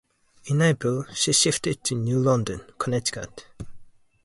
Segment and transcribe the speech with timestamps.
[0.45, 3.45] In April she shifted to New London, Connecticut.